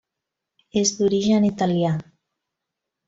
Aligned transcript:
És 0.81 0.93
d'origen 1.01 1.45
italià. 1.53 1.93